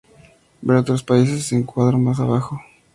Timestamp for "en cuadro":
1.51-1.99